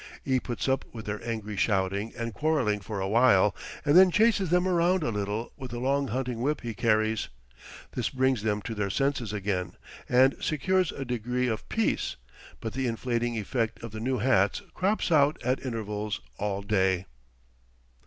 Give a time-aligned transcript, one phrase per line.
[0.25, 3.55] E puts up with their angry shouting and quarrelling for awhile,
[3.85, 7.29] and then chases them around a little with the long hunting whip he carries.
[7.91, 9.73] This brings them to their senses again,
[10.09, 12.15] and secures a degree of peace;
[12.61, 17.05] but the inflating effect of the new hats crops out at intervals all day.